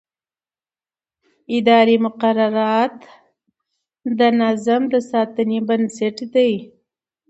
اداري 1.57 1.97
مقررات 2.05 2.97
د 4.19 4.21
نظم 4.41 4.81
د 4.93 4.95
ساتنې 5.11 5.59
بنسټ 5.67 6.17
دي. 6.33 6.51